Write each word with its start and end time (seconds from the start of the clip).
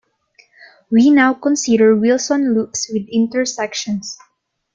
We 0.89 1.11
now 1.11 1.35
consider 1.35 1.95
Wilson 1.95 2.55
loops 2.55 2.89
with 2.91 3.07
intersections. 3.11 4.17